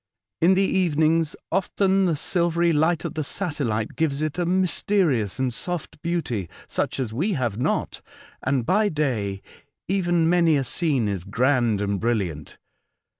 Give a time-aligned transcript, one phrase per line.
[0.41, 5.53] In the evenings often the silvery light of the satellite gives it a mysterious and
[5.53, 8.01] soft beauty, such as we have not,
[8.41, 9.43] and by day
[9.87, 12.57] even many a scene is grand and brilliant.